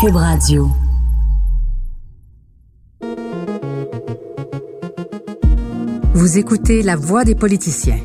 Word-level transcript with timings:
Cube 0.00 0.14
Radio. 0.14 0.70
Vous 6.14 6.38
écoutez 6.38 6.82
la 6.82 6.94
voix 6.94 7.24
des 7.24 7.34
politiciens. 7.34 7.98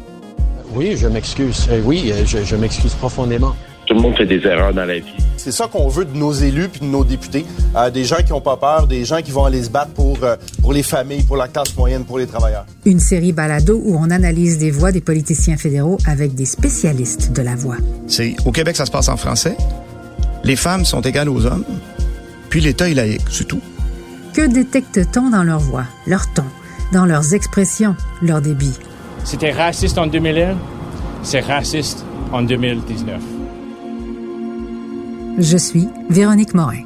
Oui, 0.74 0.96
je 0.98 1.08
m'excuse. 1.08 1.68
Euh, 1.70 1.82
oui, 1.86 2.12
euh, 2.12 2.26
je, 2.26 2.44
je 2.44 2.56
m'excuse 2.56 2.96
profondément. 2.96 3.54
Tout 3.86 3.94
le 3.94 4.02
monde 4.02 4.16
fait 4.16 4.26
des 4.26 4.40
erreurs 4.48 4.74
dans 4.74 4.86
la 4.86 5.00
vie. 5.00 5.14
C'est 5.38 5.52
ça 5.52 5.68
qu'on 5.68 5.88
veut 5.88 6.06
de 6.06 6.18
nos 6.18 6.32
élus 6.32 6.70
puis 6.70 6.80
de 6.80 6.86
nos 6.86 7.04
députés. 7.04 7.46
Euh, 7.76 7.92
des 7.92 8.06
gens 8.06 8.24
qui 8.26 8.32
n'ont 8.32 8.42
pas 8.42 8.58
peur, 8.58 8.88
des 8.88 9.06
gens 9.06 9.22
qui 9.22 9.30
vont 9.30 9.46
aller 9.46 9.62
se 9.62 9.70
battre 9.70 9.92
pour, 9.92 10.18
euh, 10.24 10.36
pour 10.62 10.74
les 10.74 10.84
familles, 10.84 11.22
pour 11.24 11.38
la 11.38 11.48
classe 11.48 11.76
moyenne, 11.78 12.06
pour 12.06 12.18
les 12.18 12.26
travailleurs. 12.26 12.66
Une 12.86 13.00
série 13.00 13.34
balado 13.34 13.80
où 13.84 13.98
on 14.00 14.10
analyse 14.10 14.58
des 14.58 14.72
voix 14.72 14.92
des 14.92 15.02
politiciens 15.02 15.58
fédéraux 15.58 15.98
avec 16.08 16.34
des 16.34 16.46
spécialistes 16.46 17.34
de 17.34 17.42
la 17.44 17.56
voix. 17.56 17.78
C'est 18.08 18.36
au 18.46 18.52
Québec, 18.52 18.78
ça 18.78 18.88
se 18.88 18.92
passe 18.92 19.10
en 19.10 19.18
français. 19.18 19.56
Les 20.44 20.56
femmes 20.56 20.86
sont 20.86 21.02
égales 21.02 21.30
aux 21.30 21.46
hommes. 21.46 21.66
Puis 22.50 22.62
l'État 22.62 22.90
est 22.90 22.94
laïque, 22.94 23.22
c'est 23.30 23.48
tout. 23.48 23.62
Que 24.34 24.48
détecte-t-on 24.48 25.30
dans 25.30 25.44
leur 25.44 25.60
voix, 25.60 25.86
leur 26.08 26.32
ton, 26.34 26.46
dans 26.92 27.06
leurs 27.06 27.34
expressions, 27.34 27.96
leur 28.22 28.42
débit? 28.42 28.74
C'était 29.24 29.52
raciste 29.52 29.98
en 29.98 30.08
2001, 30.08 30.56
c'est 31.24 31.40
raciste 31.40 32.04
en 32.32 32.42
2019. 32.42 33.22
Je 35.40 35.58
suis 35.58 35.88
Véronique 36.10 36.54
Morin. 36.54 36.84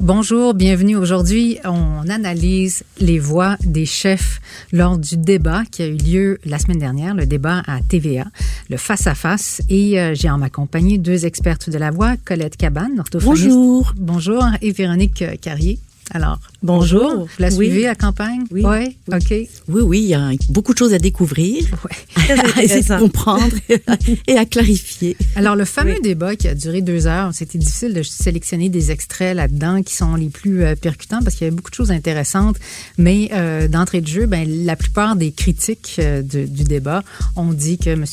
Bonjour, 0.00 0.54
bienvenue. 0.54 0.96
Aujourd'hui, 0.96 1.58
on 1.62 2.08
analyse 2.08 2.84
les 3.00 3.18
voix 3.18 3.58
des 3.62 3.84
chefs 3.84 4.40
lors 4.72 4.96
du 4.96 5.18
débat 5.18 5.64
qui 5.70 5.82
a 5.82 5.88
eu 5.88 5.96
lieu 5.98 6.38
la 6.46 6.58
semaine 6.58 6.78
dernière, 6.78 7.14
le 7.14 7.26
débat 7.26 7.62
à 7.66 7.80
TVA, 7.86 8.24
le 8.70 8.78
face-à-face. 8.78 9.60
Et 9.68 10.00
euh, 10.00 10.14
j'ai 10.14 10.30
en 10.30 10.38
ma 10.38 10.48
compagnie 10.48 10.98
deux 10.98 11.26
expertes 11.26 11.68
de 11.68 11.76
la 11.76 11.90
voix, 11.90 12.14
Colette 12.24 12.56
Cabane, 12.56 12.98
orthophoniste. 12.98 13.48
Bonjour. 13.48 13.92
Bonjour, 13.98 14.44
et 14.62 14.72
Véronique 14.72 15.20
euh, 15.20 15.36
Carrier. 15.38 15.78
Alors, 16.12 16.38
Bonjour. 16.62 17.20
Vous 17.24 17.28
la 17.38 17.48
Oui. 17.48 17.54
suivez, 17.68 17.84
la 17.84 17.94
campagne? 17.94 18.42
Oui. 18.50 18.62
Ouais? 18.62 18.94
OK. 19.10 19.30
Oui, 19.30 19.48
oui, 19.82 20.00
il 20.00 20.08
y 20.08 20.14
a 20.14 20.30
beaucoup 20.50 20.74
de 20.74 20.78
choses 20.78 20.92
à 20.92 20.98
découvrir, 20.98 21.64
Ouais. 21.84 22.34
à 22.56 22.62
essayer 22.62 22.82
de 22.82 22.98
comprendre 22.98 23.48
et 24.26 24.36
à 24.36 24.44
clarifier. 24.44 25.16
Alors, 25.36 25.56
le 25.56 25.64
fameux 25.64 25.98
débat 26.02 26.36
qui 26.36 26.48
a 26.48 26.54
duré 26.54 26.82
deux 26.82 27.06
heures, 27.06 27.30
c'était 27.32 27.56
difficile 27.56 27.94
de 27.94 28.02
sélectionner 28.02 28.68
des 28.68 28.90
extraits 28.90 29.34
là-dedans 29.34 29.82
qui 29.82 29.94
sont 29.94 30.16
les 30.16 30.28
plus 30.28 30.62
euh, 30.64 30.74
percutants 30.74 31.20
parce 31.22 31.36
qu'il 31.36 31.46
y 31.46 31.48
avait 31.48 31.56
beaucoup 31.56 31.70
de 31.70 31.74
choses 31.76 31.90
intéressantes. 31.92 32.56
Mais 32.98 33.30
euh, 33.32 33.68
d'entrée 33.68 34.02
de 34.02 34.08
jeu, 34.08 34.26
ben, 34.26 34.46
la 34.66 34.76
plupart 34.76 35.16
des 35.16 35.32
critiques 35.32 35.96
euh, 35.98 36.20
de- 36.20 36.44
du 36.44 36.64
débat 36.64 37.02
ont 37.36 37.52
dit 37.54 37.78
que 37.78 37.90
M. 37.90 38.04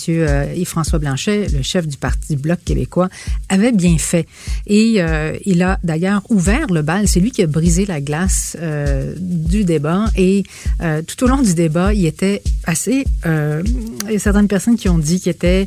Yves-François 0.55 0.99
Blanchet, 0.99 1.47
le 1.51 1.63
chef 1.63 1.85
du 1.85 1.97
Parti 1.97 2.37
Bloc 2.37 2.59
québécois, 2.63 3.09
avait 3.49 3.73
bien 3.73 3.97
fait. 3.97 4.25
Et 4.67 5.01
il 5.45 5.63
a 5.63 5.79
d'ailleurs 5.83 6.21
ouvert 6.29 6.67
le 6.71 6.81
bal. 6.81 7.07
C'est 7.09 7.19
lui 7.19 7.31
qui 7.31 7.41
a 7.43 7.47
brisé 7.47 7.85
la 7.87 8.01
glace 8.01 8.57
euh, 8.59 9.13
du 9.17 9.63
débat. 9.63 10.05
Et 10.15 10.43
euh, 10.81 11.01
tout 11.01 11.23
au 11.23 11.27
long 11.27 11.41
du 11.41 11.53
débat, 11.53 11.93
il 11.93 12.05
était 12.05 12.41
assez... 12.65 13.05
euh, 13.25 13.63
il 14.05 14.13
y 14.13 14.15
a 14.15 14.19
certaines 14.19 14.47
personnes 14.47 14.77
qui 14.77 14.89
ont 14.89 14.97
dit 14.97 15.19
qu'il 15.19 15.31
était 15.31 15.65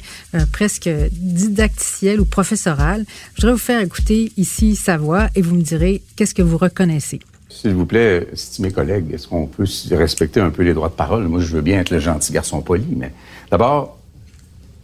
presque 0.52 0.88
didacticiel 1.12 2.20
ou 2.20 2.24
professoral. 2.24 3.04
Je 3.34 3.42
voudrais 3.42 3.52
vous 3.52 3.58
faire 3.58 3.80
écouter 3.80 4.32
ici 4.36 4.76
sa 4.76 4.96
voix 4.96 5.28
et 5.34 5.42
vous 5.42 5.54
me 5.54 5.62
direz 5.62 6.02
qu'est-ce 6.16 6.34
que 6.34 6.42
vous 6.42 6.58
reconnaissez? 6.58 7.20
S'il 7.48 7.74
vous 7.74 7.86
plaît, 7.86 8.28
estimés 8.32 8.70
collègues, 8.70 9.12
est-ce 9.12 9.26
qu'on 9.26 9.46
peut 9.46 9.64
respecter 9.90 10.40
un 10.40 10.50
peu 10.50 10.62
les 10.62 10.72
droits 10.72 10.88
de 10.88 10.94
parole? 10.94 11.26
Moi, 11.26 11.40
je 11.40 11.48
veux 11.48 11.62
bien 11.62 11.80
être 11.80 11.90
le 11.90 11.98
gentil 11.98 12.32
garçon 12.32 12.62
poli, 12.62 12.94
mais 12.96 13.12
d'abord, 13.50 13.98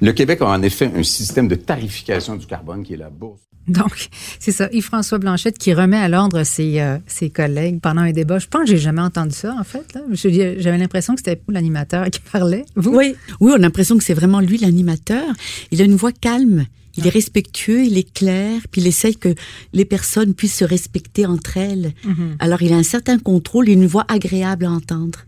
le 0.01 0.13
Québec 0.13 0.43
a 0.43 0.47
en 0.47 0.63
effet 0.63 0.91
un 0.95 1.03
système 1.03 1.49
de 1.49 1.55
tarification 1.55 2.37
du 2.37 2.47
carbone 2.47 2.83
qui 2.83 2.95
est 2.95 2.99
la 2.99 3.09
bourse. 3.09 3.41
Donc, 3.69 4.09
c'est 4.39 4.53
ça, 4.53 4.69
Yves-François 4.73 5.19
Blanchette 5.19 5.59
qui 5.59 5.75
remet 5.75 5.97
à 5.97 6.09
l'ordre 6.09 6.45
ses, 6.45 6.81
euh, 6.81 6.99
ses 7.07 7.31
collègues 7.31 7.81
pendant 7.81 8.03
un 8.03 8.13
débat. 8.13 8.39
Je 8.39 8.47
pense 8.47 8.63
que 8.63 8.69
j'ai 8.69 8.79
jamais 8.79 9.01
entendu 9.03 9.35
ça, 9.35 9.57
en 9.59 9.65
fait. 9.65 9.99
J'avais 10.13 10.79
l'impression 10.79 11.15
que 11.15 11.21
c'était 11.25 11.41
l'animateur 11.49 12.09
qui 12.11 12.21
parlait. 12.21 12.65
Vous? 12.77 12.97
Oui, 12.97 13.15
oui, 13.41 13.51
on 13.53 13.57
a 13.57 13.59
l'impression 13.59 13.99
que 13.99 14.05
c'est 14.05 14.15
vraiment 14.15 14.41
lui 14.41 14.59
l'animateur. 14.59 15.25
Il 15.73 15.81
a 15.83 15.85
une 15.85 15.97
voix 15.97 16.13
calme. 16.13 16.67
Il 16.99 17.07
est 17.07 17.11
respectueux, 17.11 17.85
il 17.85 17.99
est 17.99 18.11
clair, 18.15 18.59
puis 18.71 18.81
il 18.81 18.87
essaye 18.87 19.17
que 19.17 19.35
les 19.75 19.85
personnes 19.85 20.33
puissent 20.33 20.55
se 20.57 20.65
respecter 20.65 21.27
entre 21.27 21.59
elles. 21.59 21.93
Alors, 22.39 22.63
il 22.63 22.73
a 22.73 22.77
un 22.77 22.83
certain 22.83 23.19
contrôle 23.19 23.69
et 23.69 23.73
une 23.73 23.85
voix 23.87 24.07
agréable 24.09 24.65
à 24.65 24.71
entendre. 24.71 25.19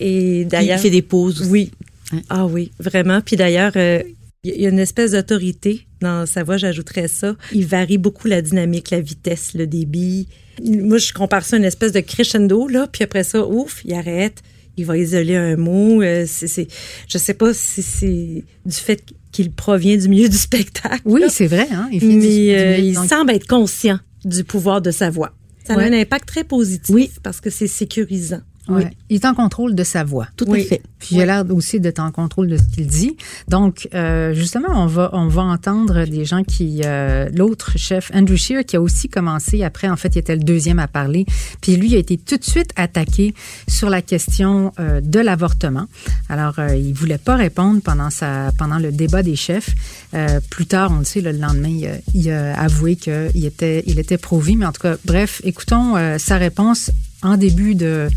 Et 0.00 0.40
Il 0.42 0.48
d'ailleurs, 0.48 0.80
fait 0.80 0.90
des 0.90 1.00
pauses. 1.00 1.48
oui. 1.50 1.70
Hein? 2.12 2.20
Ah 2.28 2.44
oui, 2.46 2.72
vraiment. 2.78 3.22
Puis 3.22 3.36
d'ailleurs, 3.36 3.72
euh, 3.76 4.02
il 4.44 4.60
y 4.60 4.66
a 4.66 4.70
une 4.70 4.80
espèce 4.80 5.12
d'autorité 5.12 5.86
dans 6.00 6.26
sa 6.26 6.42
voix, 6.42 6.56
j'ajouterais 6.56 7.06
ça. 7.06 7.36
Il 7.52 7.64
varie 7.64 7.98
beaucoup 7.98 8.26
la 8.26 8.42
dynamique, 8.42 8.90
la 8.90 9.00
vitesse, 9.00 9.54
le 9.54 9.68
débit. 9.68 10.26
Moi, 10.64 10.98
je 10.98 11.12
compare 11.12 11.44
ça 11.44 11.54
à 11.56 11.58
une 11.60 11.64
espèce 11.64 11.92
de 11.92 12.00
crescendo, 12.00 12.66
là, 12.66 12.88
puis 12.90 13.04
après 13.04 13.22
ça, 13.22 13.46
ouf, 13.46 13.82
il 13.84 13.94
arrête, 13.94 14.42
il 14.76 14.84
va 14.84 14.98
isoler 14.98 15.36
un 15.36 15.56
mot. 15.56 16.02
Euh, 16.02 16.24
c'est, 16.26 16.66
je 17.06 17.18
sais 17.18 17.34
pas 17.34 17.54
si 17.54 17.82
c'est 17.82 18.44
du 18.66 18.74
fait 18.76 19.04
qu'il 19.30 19.52
provient 19.52 19.96
du 19.96 20.08
milieu 20.08 20.28
du 20.28 20.36
spectacle. 20.36 21.02
Oui, 21.04 21.22
c'est 21.28 21.46
vrai. 21.46 21.68
Hein? 21.70 21.88
Il 21.92 22.00
du- 22.00 22.06
mais 22.06 22.14
du- 22.20 22.50
euh, 22.50 22.78
il 22.78 22.94
donc- 22.94 23.08
semble 23.08 23.30
être 23.30 23.46
conscient 23.46 24.00
du 24.24 24.42
pouvoir 24.42 24.82
de 24.82 24.90
sa 24.90 25.08
voix. 25.08 25.32
Ça 25.64 25.76
Ouais. 25.76 25.84
a 25.84 25.86
un 25.86 25.92
impact 25.92 26.26
très 26.26 26.42
positif 26.42 26.92
Oui. 26.92 27.10
parce 27.22 27.40
que 27.40 27.48
c'est 27.48 27.68
sécurisant. 27.68 28.40
Ouais. 28.68 28.90
Il 29.10 29.16
est 29.16 29.24
en 29.24 29.34
contrôle 29.34 29.74
de 29.74 29.82
sa 29.84 30.04
voix. 30.04 30.28
Tout 30.36 30.44
Oui. 30.48 30.62
à 30.62 30.64
fait. 30.64 30.82
Puis 31.00 31.16
il 31.16 31.20
a 31.22 31.26
l'air 31.26 31.44
aussi 31.50 31.80
d'être 31.80 31.98
en 31.98 32.12
contrôle 32.12 32.46
de 32.46 32.56
ce 32.56 32.62
qu'il 32.62 32.86
dit. 32.86 33.16
Donc, 33.48 33.88
euh, 33.92 34.32
justement, 34.34 34.68
on 34.74 34.86
va, 34.86 35.10
on 35.12 35.26
va 35.26 35.42
entendre 35.42 36.04
des 36.04 36.24
gens 36.24 36.44
qui... 36.44 36.82
euh, 36.84 37.28
L'autre 37.34 37.72
chef, 37.76 38.10
Andrew 38.14 38.36
Scheer, 38.36 38.64
qui 38.64 38.76
a 38.76 38.80
aussi 38.80 39.08
commencé, 39.08 39.64
après, 39.64 39.88
en 39.88 39.96
fait, 39.96 40.14
il 40.14 40.18
était 40.18 40.36
le 40.36 40.44
deuxième 40.44 40.78
à 40.78 40.86
parler. 40.86 41.26
Puis 41.60 41.76
lui 41.76 41.94
a 41.96 41.98
été 41.98 42.16
tout 42.18 42.36
de 42.36 42.44
suite 42.44 42.70
attaqué 42.76 43.34
sur 43.68 43.90
la 43.90 44.00
question 44.00 44.72
euh, 44.78 45.00
de 45.00 45.18
l'avortement. 45.18 45.86
Alors, 46.28 46.58
euh, 46.60 46.76
il 46.76 46.92
voulait 46.94 47.18
pas 47.18 47.34
répondre 47.36 47.80
pendant, 47.82 48.10
sa, 48.10 48.52
pendant 48.58 48.78
le 48.78 48.92
débat 48.92 49.22
des 49.24 49.36
chefs. 49.36 49.70
Euh, 50.14 50.38
plus 50.50 50.66
tard, 50.66 50.92
on 50.94 51.00
le 51.00 51.04
sait, 51.04 51.20
le 51.20 51.32
lendemain, 51.32 51.68
il 51.68 51.86
a, 51.86 51.90
il 52.14 52.30
a 52.30 52.60
avoué 52.60 52.94
qu'il 52.96 53.44
était, 53.44 53.82
il 53.86 53.98
était 53.98 54.18
pro-vie. 54.18 54.56
Mais 54.56 54.66
en 54.66 54.72
tout 54.72 54.82
cas, 54.82 54.96
bref, 55.04 55.40
écoutons 55.44 55.96
euh, 55.96 56.18
sa 56.18 56.36
réponse 56.36 56.90
en 57.22 57.36
début 57.36 57.74
de 57.74 58.08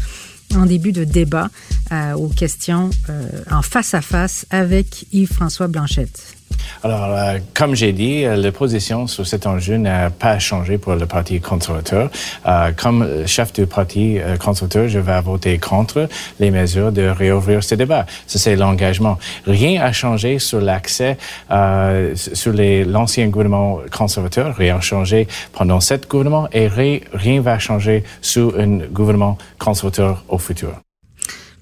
en 0.56 0.66
début 0.66 0.92
de 0.92 1.04
débat 1.04 1.50
euh, 1.92 2.14
aux 2.14 2.30
questions 2.30 2.90
euh, 3.10 3.30
en 3.52 3.62
face 3.62 3.94
à 3.94 4.02
face 4.02 4.46
avec 4.50 5.06
Yves-François 5.12 5.68
Blanchette. 5.68 6.36
Alors, 6.84 7.06
euh, 7.06 7.40
comme 7.54 7.76
j'ai 7.76 7.94
dit, 7.94 8.26
euh, 8.26 8.36
la 8.36 8.52
position 8.52 9.08
sur 9.08 9.26
cet 9.26 9.48
enjeu 9.48 9.78
n'a 9.78 10.10
pas 10.10 10.38
changé 10.40 10.78
pour 10.78 10.94
le 10.96 11.06
Parti 11.06 11.40
conservateur. 11.42 12.10
Euh, 12.46 12.72
comme 12.76 13.26
chef 13.26 13.54
du 13.54 13.66
Parti 13.66 14.20
euh, 14.20 14.38
conservateur, 14.38 14.88
je 14.88 15.00
vais 15.00 15.22
voter 15.22 15.58
contre 15.58 16.08
les 16.40 16.52
mesures 16.52 16.92
de 16.92 17.08
réouvrir 17.08 17.64
ce 17.64 17.76
débat. 17.76 18.06
Ça, 18.28 18.38
c'est 18.40 18.56
l'engagement. 18.56 19.18
Rien 19.48 19.80
n'a 19.80 19.92
changé 19.94 20.38
sur 20.40 20.62
l'accès 20.62 21.18
euh, 21.52 22.16
sur 22.16 22.54
l'ancien 22.56 23.28
gouvernement 23.28 23.80
conservateur. 23.92 24.56
Rien 24.56 24.76
n'a 24.76 24.82
changé 24.82 25.28
pendant 25.54 25.80
cet 25.80 26.08
gouvernement 26.10 26.48
et 26.52 26.68
ri- 26.68 27.02
rien 27.14 27.42
va 27.42 27.58
changer 27.58 28.04
sous 28.22 28.54
un 28.58 28.78
gouvernement 28.92 29.38
conservateur 29.58 30.24
au 30.30 30.38
futur. 30.38 30.85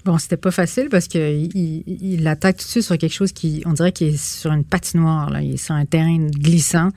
Bon, 0.04 0.18
c'était 0.18 0.36
pas 0.36 0.50
facile 0.50 0.88
parce 0.90 1.08
qu'il 1.08 1.50
il, 1.54 1.84
il 1.86 2.26
attaque 2.26 2.58
tout 2.58 2.64
de 2.64 2.70
suite 2.70 2.82
sur 2.82 2.98
quelque 2.98 3.12
chose 3.12 3.32
qui, 3.32 3.62
on 3.64 3.72
dirait 3.72 3.92
qu'il 3.92 4.08
est 4.08 4.22
sur 4.22 4.52
une 4.52 4.64
patinoire, 4.64 5.30
là. 5.30 5.40
il 5.40 5.54
est 5.54 5.56
sur 5.56 5.74
un 5.74 5.86
terrain 5.86 6.18
glissant. 6.18 6.90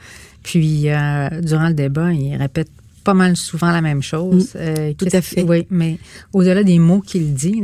Puis, 0.43 0.89
euh, 0.89 1.29
durant 1.41 1.69
le 1.69 1.73
débat, 1.73 2.11
il 2.11 2.35
répète 2.35 2.69
pas 3.03 3.13
mal 3.13 3.37
souvent 3.37 3.71
la 3.71 3.81
même 3.81 4.03
chose. 4.03 4.51
Euh, 4.55 4.93
tout 4.93 5.07
à 5.11 5.21
fait. 5.21 5.43
Oui, 5.43 5.65
mais 5.69 5.97
au-delà 6.33 6.63
des 6.63 6.79
mots 6.79 6.99
qu'il 6.99 7.33
dit, 7.33 7.63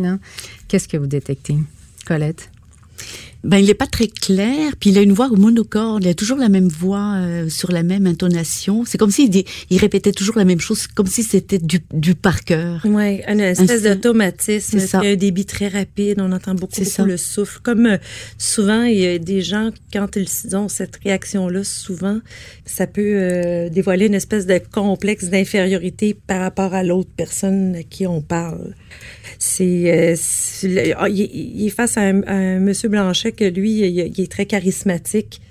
qu'est-ce 0.70 0.88
que 0.88 0.96
vous 0.96 1.08
détectez, 1.08 1.58
Colette? 2.06 2.50
Ben, 3.44 3.58
il 3.58 3.66
n'est 3.66 3.74
pas 3.74 3.88
très 3.88 4.08
clair, 4.08 4.74
puis 4.80 4.92
il 4.92 4.98
a 4.98 5.02
une 5.02 5.12
voix 5.12 5.28
monocorde, 5.28 6.06
il 6.06 6.08
a 6.08 6.14
toujours 6.14 6.38
la 6.38 6.48
même 6.48 6.70
voix 6.70 7.16
euh, 7.18 7.50
sur 7.50 7.74
la 7.74 7.84
même 7.84 8.08
intonation. 8.08 8.86
C'est 8.86 8.98
comme 8.98 9.12
s'il 9.12 9.44
il 9.70 9.78
répétait 9.80 10.14
toujours 10.14 10.38
la 10.38 10.46
même 10.46 10.62
chose, 10.62 10.88
comme 10.88 11.08
si 11.08 11.24
c'était 11.24 11.58
du, 11.58 11.82
du 11.94 12.16
par 12.16 12.46
cœur. 12.46 12.80
Oui, 12.86 13.22
une 13.28 13.42
espèce 13.42 13.84
d'automatisme. 13.84 14.80
C'est 14.80 14.96
un 14.96 15.16
débit 15.16 15.46
très 15.46 15.68
rapide. 15.68 16.22
On 16.22 16.32
entend 16.32 16.54
beaucoup, 16.54 16.80
beaucoup 16.80 16.90
ça. 16.90 17.04
le 17.04 17.18
souffle. 17.18 17.60
Comme 17.62 17.86
euh, 17.86 17.98
souvent, 18.38 18.84
il 18.84 18.98
y 18.98 19.08
a 19.08 19.20
des 19.20 19.42
gens, 19.42 19.72
quand 19.92 20.16
ils 20.16 20.56
ont 20.56 20.70
cette 20.70 20.96
réaction-là, 21.04 21.66
souvent, 21.66 22.20
ça 22.66 22.88
peut 22.88 23.02
euh, 23.02 23.68
dévoiler 23.68 24.06
une 24.06 24.14
espèce 24.14 24.46
de 24.46 24.62
complexe 24.72 25.26
d'infériorité 25.26 26.16
par 26.28 26.40
rapport 26.40 26.74
à 26.74 26.84
l'autre 26.84 27.12
personne 27.18 27.76
à 27.76 27.84
qui 27.84 28.08
on 28.08 28.22
parle. 28.22 28.74
C'est, 29.46 30.16
euh, 30.16 30.94
ah, 30.98 31.10
il, 31.10 31.20
il 31.20 31.68
est 31.68 31.70
face 31.70 31.98
à 31.98 32.02
un, 32.02 32.22
à 32.24 32.34
un 32.34 32.60
monsieur 32.60 32.88
Blanchet 32.88 33.34
que 33.34 33.44
lui, 33.44 33.80
il, 33.82 34.14
il 34.16 34.22
est 34.22 34.32
très 34.32 34.46
charismatique. 34.46 35.42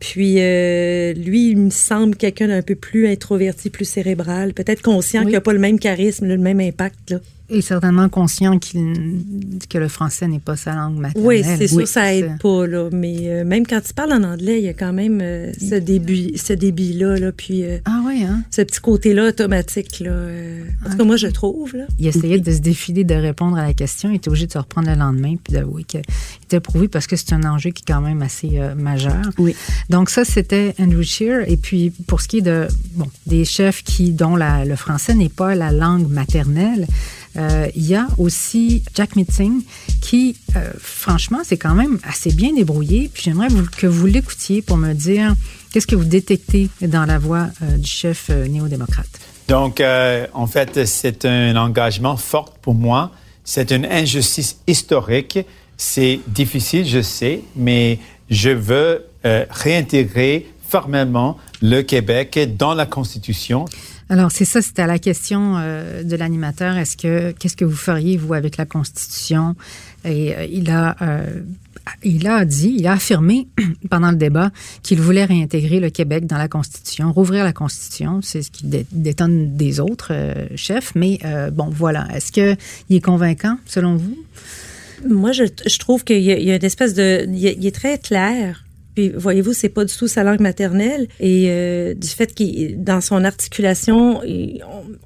Puis 0.00 0.34
euh, 0.38 1.14
lui, 1.14 1.50
il 1.50 1.56
me 1.56 1.70
semble 1.70 2.16
quelqu'un 2.16 2.48
d'un 2.48 2.60
peu 2.60 2.74
plus 2.74 3.06
introverti, 3.08 3.70
plus 3.70 3.86
cérébral, 3.86 4.52
peut-être 4.52 4.82
conscient 4.82 5.22
qu'il 5.22 5.32
n'a 5.32 5.40
pas 5.40 5.54
le 5.54 5.58
même 5.58 5.78
charisme, 5.78 6.26
le 6.26 6.36
même 6.36 6.60
impact. 6.60 7.10
Là. 7.10 7.20
Et 7.50 7.62
certainement 7.62 8.10
conscient 8.10 8.58
qu'il, 8.58 9.22
que 9.70 9.78
le 9.78 9.88
français 9.88 10.28
n'est 10.28 10.38
pas 10.38 10.56
sa 10.56 10.74
langue 10.74 10.98
maternelle. 10.98 11.26
Oui, 11.26 11.42
c'est 11.42 11.66
sûr, 11.66 11.88
ça 11.88 12.14
aide 12.14 12.38
pas. 12.42 12.66
Là. 12.66 12.90
Mais 12.92 13.16
euh, 13.22 13.44
même 13.44 13.66
quand 13.66 13.80
il 13.88 13.94
parle 13.94 14.12
en 14.12 14.22
anglais, 14.22 14.58
il 14.58 14.64
y 14.64 14.68
a 14.68 14.74
quand 14.74 14.92
même 14.92 15.20
euh, 15.22 15.50
ce 15.58 15.76
début, 15.76 16.36
ce 16.36 16.52
débit-là. 16.52 17.16
Là, 17.16 17.32
puis 17.32 17.64
ah 17.86 18.02
oui, 18.06 18.22
hein? 18.22 18.42
ce 18.50 18.60
petit 18.60 18.80
côté-là 18.80 19.28
automatique. 19.28 20.00
Là, 20.00 20.12
en 20.84 20.90
tout 20.90 20.96
cas, 20.98 21.04
moi, 21.04 21.16
je 21.16 21.28
trouve. 21.28 21.74
Là. 21.74 21.84
Il 21.98 22.06
essayait 22.06 22.38
de 22.38 22.52
se 22.52 22.58
défiler 22.58 23.04
de 23.04 23.14
répondre 23.14 23.56
à 23.56 23.66
la 23.66 23.72
question. 23.72 24.10
Il 24.10 24.16
était 24.16 24.28
obligé 24.28 24.46
de 24.46 24.52
se 24.52 24.58
reprendre 24.58 24.90
le 24.90 24.96
lendemain 24.96 25.36
puis 25.42 25.54
d'avouer 25.54 25.84
qu'il 25.84 26.02
était 26.44 26.60
prouvé 26.60 26.88
parce 26.88 27.06
que 27.06 27.16
c'est 27.16 27.32
un 27.32 27.44
enjeu 27.44 27.70
qui 27.70 27.82
est 27.82 27.92
quand 27.92 28.02
même 28.02 28.20
assez 28.20 28.60
majeur. 28.76 29.22
Oui. 29.38 29.56
Donc 29.88 30.10
ça, 30.10 30.26
c'était 30.26 30.74
Andrew 30.78 31.02
Shear. 31.02 31.48
Et 31.48 31.56
puis, 31.56 31.92
pour 32.06 32.20
ce 32.20 32.28
qui 32.28 32.38
est 32.38 32.42
de, 32.42 32.68
bon, 32.92 33.06
des 33.26 33.46
chefs 33.46 33.82
qui, 33.82 34.10
dont 34.10 34.36
la, 34.36 34.66
le 34.66 34.76
français 34.76 35.14
n'est 35.14 35.30
pas 35.30 35.54
la 35.54 35.72
langue 35.72 36.10
maternelle, 36.10 36.86
euh, 37.38 37.68
il 37.74 37.86
y 37.86 37.94
a 37.94 38.06
aussi 38.18 38.82
Jack 38.94 39.14
Mitzing 39.14 39.62
qui, 40.00 40.36
euh, 40.56 40.70
franchement, 40.78 41.38
c'est 41.44 41.56
quand 41.56 41.74
même 41.74 41.98
assez 42.02 42.32
bien 42.32 42.52
débrouillé. 42.52 43.10
Puis 43.12 43.22
j'aimerais 43.24 43.48
que 43.76 43.86
vous 43.86 44.06
l'écoutiez 44.06 44.60
pour 44.60 44.76
me 44.76 44.92
dire 44.92 45.34
qu'est-ce 45.72 45.86
que 45.86 45.94
vous 45.94 46.04
détectez 46.04 46.68
dans 46.80 47.04
la 47.04 47.18
voix 47.18 47.46
euh, 47.62 47.76
du 47.76 47.88
chef 47.88 48.30
néo-démocrate? 48.30 49.06
Donc, 49.46 49.80
en 49.80 50.46
fait, 50.46 50.84
c'est 50.84 51.24
un 51.24 51.56
engagement 51.56 52.18
fort 52.18 52.52
pour 52.60 52.74
moi. 52.74 53.12
C'est 53.44 53.70
une 53.70 53.86
injustice 53.86 54.58
historique. 54.66 55.38
C'est 55.78 56.20
difficile, 56.26 56.86
je 56.86 57.00
sais, 57.00 57.40
mais 57.56 57.98
je 58.28 58.50
veux 58.50 59.06
réintégrer 59.24 60.46
formellement 60.68 61.38
le 61.62 61.80
Québec 61.80 62.38
dans 62.58 62.74
la 62.74 62.84
Constitution. 62.84 63.64
Alors 64.10 64.32
c'est 64.32 64.46
ça, 64.46 64.62
c'était 64.62 64.86
la 64.86 64.98
question 64.98 65.56
euh, 65.58 66.02
de 66.02 66.16
l'animateur. 66.16 66.76
Est-ce 66.76 66.96
que 66.96 67.32
qu'est-ce 67.32 67.56
que 67.56 67.64
vous 67.64 67.76
feriez 67.76 68.16
vous 68.16 68.32
avec 68.32 68.56
la 68.56 68.64
Constitution? 68.64 69.54
Et 70.04 70.34
euh, 70.34 70.46
il 70.50 70.70
a 70.70 70.96
euh, 71.02 71.42
il 72.02 72.26
a 72.26 72.44
dit, 72.44 72.74
il 72.78 72.86
a 72.86 72.92
affirmé 72.92 73.48
pendant 73.90 74.10
le 74.10 74.16
débat 74.16 74.50
qu'il 74.82 75.00
voulait 75.00 75.26
réintégrer 75.26 75.78
le 75.78 75.90
Québec 75.90 76.26
dans 76.26 76.38
la 76.38 76.48
Constitution, 76.48 77.12
rouvrir 77.12 77.44
la 77.44 77.52
Constitution. 77.52 78.20
C'est 78.22 78.42
ce 78.42 78.50
qui 78.50 78.64
détonne 78.92 79.56
des 79.56 79.80
autres 79.80 80.12
chefs. 80.54 80.94
Mais 80.94 81.18
bon, 81.52 81.70
voilà. 81.70 82.06
Est-ce 82.14 82.30
que 82.30 82.56
il 82.90 82.96
est 82.96 83.00
convaincant 83.00 83.56
selon 83.64 83.96
vous? 83.96 84.18
Moi, 85.08 85.32
je, 85.32 85.44
je 85.66 85.78
trouve 85.78 86.04
qu'il 86.04 86.20
y, 86.20 86.30
a 86.30 86.56
une 86.56 86.64
espèce 86.64 86.92
de, 86.92 87.26
il 87.26 87.66
est 87.66 87.74
très 87.74 87.96
clair 87.96 88.64
puis, 88.98 89.12
voyez-vous, 89.14 89.52
c'est 89.52 89.68
pas 89.68 89.84
du 89.84 89.94
tout 89.94 90.08
sa 90.08 90.24
langue 90.24 90.40
maternelle. 90.40 91.06
Et 91.20 91.44
euh, 91.50 91.94
du 91.94 92.08
fait 92.08 92.34
qu'il, 92.34 92.82
dans 92.82 93.00
son 93.00 93.22
articulation, 93.22 94.20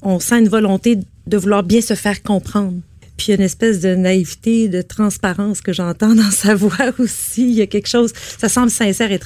on, 0.00 0.18
sent 0.18 0.38
une 0.38 0.48
volonté 0.48 0.98
de 1.26 1.36
vouloir 1.36 1.62
bien 1.62 1.82
se 1.82 1.92
faire 1.92 2.22
comprendre. 2.22 2.80
Puis 3.18 3.26
il 3.26 3.30
y 3.32 3.32
a 3.32 3.36
une 3.36 3.42
espèce 3.42 3.80
de 3.80 3.94
naïveté, 3.94 4.70
de 4.70 4.80
transparence 4.80 5.60
que 5.60 5.74
j'entends 5.74 6.14
dans 6.14 6.30
sa 6.30 6.54
voix 6.54 6.90
aussi. 6.98 7.42
Il 7.42 7.52
y 7.52 7.60
a 7.60 7.66
quelque 7.66 7.86
chose, 7.86 8.14
ça 8.38 8.48
semble 8.48 8.70
sincère 8.70 9.12
et, 9.12 9.20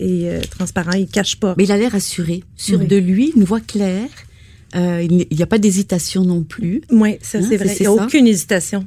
et 0.00 0.28
euh, 0.28 0.40
transparent. 0.50 0.96
Il 0.98 1.06
cache 1.06 1.36
pas. 1.36 1.54
Mais 1.56 1.62
il 1.62 1.70
a 1.70 1.76
l'air 1.76 1.94
assuré, 1.94 2.42
sûr 2.56 2.80
de 2.80 2.96
lui, 2.96 3.32
une 3.36 3.44
voix 3.44 3.60
claire. 3.60 4.10
Euh, 4.74 5.06
il 5.08 5.28
n'y 5.30 5.42
a 5.42 5.46
pas 5.46 5.58
d'hésitation 5.58 6.24
non 6.24 6.42
plus. 6.42 6.82
Oui, 6.90 7.18
ça 7.22 7.38
hein, 7.38 7.46
c'est 7.48 7.58
vrai. 7.58 7.76
Il 7.78 7.82
n'y 7.82 7.86
a 7.86 7.92
aucune 7.92 8.26
hésitation. 8.26 8.84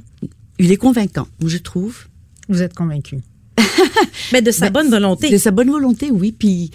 Il 0.59 0.73
est 0.73 0.77
convaincant, 0.77 1.29
je 1.45 1.59
trouve. 1.59 2.07
Vous 2.49 2.61
êtes 2.61 2.73
convaincu. 2.73 3.19
Mais 4.33 4.41
de 4.41 4.51
sa 4.51 4.69
bonne 4.69 4.89
volonté. 4.89 5.29
De 5.29 5.37
sa 5.37 5.51
bonne 5.51 5.69
volonté, 5.69 6.11
oui. 6.11 6.31
Puis 6.37 6.71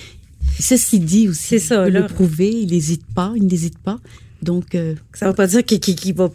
c'est 0.59 0.77
ce 0.77 0.91
qu'il 0.91 1.05
dit 1.05 1.29
aussi. 1.29 1.43
C'est 1.43 1.59
ça. 1.59 1.87
Il 1.87 1.93
peut 1.93 2.01
le 2.01 2.07
prouver. 2.07 2.51
Il 2.51 2.71
n'hésite 2.71 3.07
pas. 3.15 3.33
Il 3.37 3.47
n'hésite 3.47 3.79
pas. 3.79 3.99
Donc, 4.43 4.75
euh, 4.75 4.95
ça 5.15 5.27
ne 5.27 5.31
veut 5.31 5.37
pas 5.37 5.47
dire 5.47 5.65
qu'il 5.65 6.15
va. 6.15 6.29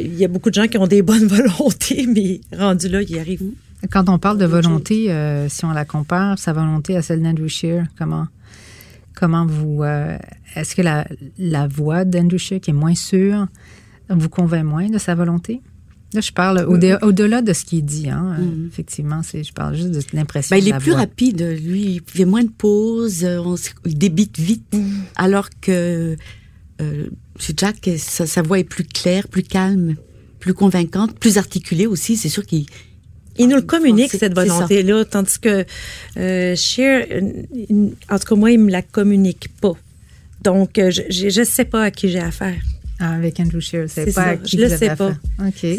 Il 0.00 0.14
y 0.14 0.24
a 0.24 0.28
beaucoup 0.28 0.50
de 0.50 0.54
gens 0.54 0.66
qui 0.66 0.78
ont 0.78 0.86
des 0.86 1.02
bonnes 1.02 1.26
volontés, 1.26 2.06
mais 2.06 2.40
rendu 2.56 2.88
là, 2.88 3.02
il 3.02 3.18
arrive. 3.18 3.42
Quand 3.90 4.08
on 4.08 4.18
parle 4.18 4.38
de 4.38 4.44
volonté, 4.44 5.10
euh, 5.10 5.48
si 5.48 5.64
on 5.64 5.72
la 5.72 5.84
compare, 5.84 6.38
sa 6.38 6.52
volonté 6.52 6.96
à 6.96 7.02
celle 7.02 7.22
d'Andrew 7.22 7.48
Shear, 7.48 7.86
comment, 7.98 8.26
comment 9.14 9.44
vous. 9.44 9.82
Euh, 9.82 10.16
est-ce 10.54 10.76
que 10.76 10.82
la, 10.82 11.06
la 11.38 11.66
voix 11.66 12.04
d'Andrew 12.04 12.38
Shear, 12.38 12.60
qui 12.60 12.70
est 12.70 12.74
moins 12.74 12.94
sûre, 12.94 13.48
vous 14.08 14.28
convainc 14.28 14.64
moins 14.64 14.88
de 14.88 14.98
sa 14.98 15.14
volonté? 15.14 15.62
Là, 16.14 16.20
je 16.20 16.32
parle 16.32 16.66
au-delà 17.02 17.40
de 17.40 17.52
ce 17.52 17.64
qu'il 17.64 17.84
dit. 17.84 18.10
Hein. 18.10 18.36
Mm. 18.38 18.68
Effectivement, 18.68 19.20
je 19.22 19.52
parle 19.52 19.74
juste 19.74 19.90
de 19.90 20.02
l'impression. 20.12 20.54
Ben, 20.54 20.62
il 20.62 20.68
est 20.68 20.78
plus 20.78 20.92
rapide. 20.92 21.40
Lui, 21.62 21.82
il 21.82 22.02
fait 22.04 22.26
moins 22.26 22.44
de 22.44 22.50
pauses. 22.50 23.24
On, 23.24 23.54
il 23.86 23.96
débite 23.96 24.38
vite. 24.38 24.74
Mm. 24.74 24.90
Alors 25.16 25.48
que 25.60 26.16
euh, 26.80 27.06
Jack, 27.56 27.88
sa, 27.96 28.42
voix 28.42 28.58
est 28.58 28.64
plus 28.64 28.84
claire, 28.84 29.28
plus 29.28 29.42
calme, 29.42 29.96
plus 30.38 30.54
convaincante, 30.54 31.18
plus 31.18 31.38
articulée 31.38 31.86
aussi. 31.86 32.16
C'est 32.16 32.28
sûr 32.28 32.44
qu'il. 32.44 32.66
Il 33.38 33.48
nous 33.48 33.56
le 33.56 33.62
communique, 33.62 34.10
cette 34.10 34.34
volonté-là, 34.34 35.06
tandis 35.06 35.38
que 35.38 35.64
euh, 36.18 36.54
Cher, 36.54 37.06
en 38.10 38.18
tout 38.18 38.26
cas, 38.26 38.34
moi, 38.34 38.50
il 38.50 38.58
me 38.58 38.70
la 38.70 38.82
communique 38.82 39.48
pas. 39.58 39.72
Donc, 40.42 40.78
euh, 40.78 40.90
je 40.90 41.40
ne 41.40 41.44
sais 41.44 41.64
pas 41.64 41.84
à 41.84 41.90
qui 41.90 42.10
j'ai 42.10 42.20
affaire. 42.20 42.60
Ah, 43.04 43.14
avec 43.14 43.40
Andrew 43.40 43.58
Scheer, 43.58 43.86
c'est 43.88 44.14
pas 44.14 44.36
Je 44.44 44.56
le 44.56 44.68
sais 44.68 44.94
pas. 44.94 45.12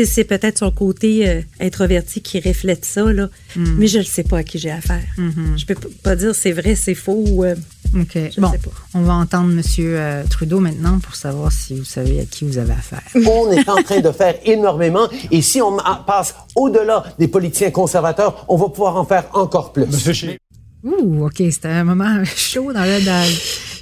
C'est 0.05 0.25
peut-être 0.25 0.57
son 0.57 0.71
côté 0.71 1.29
euh, 1.29 1.41
introverti 1.61 2.21
qui 2.21 2.41
reflète 2.41 2.83
ça, 2.83 3.13
là. 3.13 3.29
Hmm. 3.55 3.75
mais 3.77 3.87
je 3.87 3.99
ne 3.99 4.03
sais 4.03 4.23
pas 4.23 4.39
à 4.39 4.43
qui 4.43 4.59
j'ai 4.59 4.71
affaire. 4.71 5.01
Je 5.15 5.21
mm-hmm. 5.21 5.51
ne 5.53 5.57
Je 5.57 5.65
peux 5.65 5.75
pas 6.03 6.17
dire 6.17 6.35
c'est 6.35 6.51
vrai, 6.51 6.75
c'est 6.75 6.95
faux. 6.95 7.45
Euh, 7.45 7.55
OK. 7.95 8.17
bon, 8.39 8.51
on 8.93 9.01
va 9.03 9.13
entendre 9.13 9.51
M. 9.51 9.61
Euh, 9.79 10.23
Trudeau 10.29 10.59
maintenant 10.59 10.99
pour 10.99 11.15
savoir 11.15 11.51
si 11.51 11.75
vous 11.75 11.85
savez 11.85 12.19
à 12.19 12.25
qui 12.25 12.43
vous 12.43 12.57
avez 12.57 12.73
affaire. 12.73 13.03
On 13.15 13.51
est 13.51 13.69
en 13.69 13.81
train 13.83 14.01
de 14.01 14.11
faire 14.11 14.35
énormément 14.43 15.07
et 15.31 15.41
si 15.41 15.61
on 15.61 15.77
passe 16.05 16.35
au-delà 16.55 17.03
des 17.19 17.27
politiciens 17.27 17.71
conservateurs, 17.71 18.45
on 18.49 18.57
va 18.57 18.67
pouvoir 18.69 18.97
en 18.97 19.05
faire 19.05 19.25
encore 19.33 19.71
plus. 19.71 19.85
Monsieur 19.85 20.37
Ouh, 20.83 21.25
OK, 21.25 21.37
c'était 21.37 21.69
un 21.69 21.83
moment 21.83 22.23
chaud 22.35 22.73
dans 22.73 22.83
le, 22.83 22.99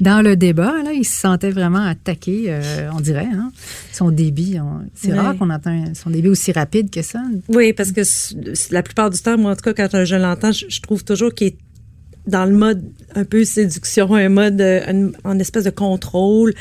dans, 0.02 0.22
le 0.22 0.36
débat. 0.36 0.84
Là. 0.84 0.92
Il 0.94 1.04
se 1.04 1.20
sentait 1.20 1.52
vraiment 1.52 1.86
attaqué, 1.86 2.46
euh, 2.48 2.90
on 2.94 3.00
dirait. 3.00 3.28
Hein. 3.34 3.52
Son 3.92 4.12
débit, 4.12 4.58
c'est 4.94 5.14
rare 5.14 5.36
qu'on 5.38 5.50
entend 5.50 5.94
son 5.96 6.10
débit 6.12 6.30
aussi 6.30 6.52
rapide 6.52 6.90
que 6.90 7.02
ça. 7.02 7.22
Oui, 7.50 7.74
parce 7.74 7.92
que 7.92 8.02
la 8.72 8.84
plupart 8.84 9.10
du 9.10 9.20
temps, 9.20 9.38
moi, 9.38 9.52
en 9.52 9.56
tout 9.56 9.74
cas, 9.74 9.88
quand 9.88 10.06
je 10.06 10.16
l'entends, 10.16 10.52
je, 10.52 10.66
je 10.70 10.82
trouve 10.82 11.04
toujours 11.04 11.34
qu'il 11.34 11.48
est 11.48 11.58
dans 12.28 12.46
le 12.46 12.56
mode 12.56 12.84
un 13.16 13.26
peu 13.26 13.44
séduction, 13.44 14.14
un 14.14 14.30
mode 14.30 14.62
euh, 14.62 15.12
en 15.24 15.40
espèce 15.40 15.64
de 15.64 15.70
contrôle. 15.70 16.54